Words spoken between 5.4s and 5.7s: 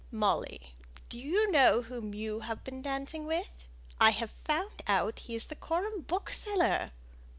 the